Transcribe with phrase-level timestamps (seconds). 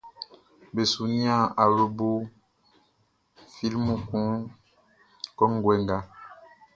[0.73, 2.09] Be su nian awlobo
[3.53, 4.29] flimu kun
[5.37, 5.97] kɔnguɛ nga.